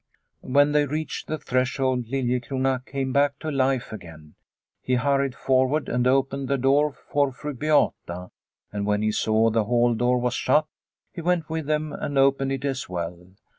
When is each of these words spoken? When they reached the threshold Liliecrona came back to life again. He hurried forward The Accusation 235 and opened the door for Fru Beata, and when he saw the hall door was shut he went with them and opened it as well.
When 0.55 0.71
they 0.71 0.87
reached 0.87 1.27
the 1.27 1.37
threshold 1.37 2.07
Liliecrona 2.07 2.83
came 2.87 3.13
back 3.13 3.37
to 3.37 3.51
life 3.51 3.91
again. 3.93 4.33
He 4.81 4.95
hurried 4.95 5.35
forward 5.35 5.85
The 5.85 5.91
Accusation 5.91 6.03
235 6.05 6.33
and 6.33 6.47
opened 6.47 6.47
the 6.47 6.67
door 6.67 6.91
for 6.91 7.31
Fru 7.31 7.53
Beata, 7.53 8.31
and 8.73 8.87
when 8.87 9.03
he 9.03 9.11
saw 9.11 9.51
the 9.51 9.65
hall 9.65 9.93
door 9.93 10.17
was 10.17 10.33
shut 10.33 10.65
he 11.13 11.21
went 11.21 11.51
with 11.51 11.67
them 11.67 11.93
and 11.93 12.17
opened 12.17 12.51
it 12.51 12.65
as 12.65 12.89
well. 12.89 13.27